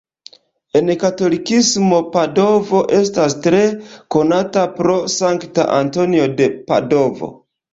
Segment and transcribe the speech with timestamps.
[0.77, 3.61] En katolikismo Padovo estas tre
[4.17, 7.33] konata pro Sankta Antonio de Padovo.